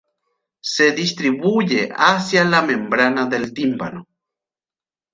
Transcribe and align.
Se 0.63 0.93
distribuye 0.93 1.87
hacia 1.95 2.43
la 2.43 2.63
"membrana 2.63 3.27
del 3.27 3.53
tímpano". 3.53 4.07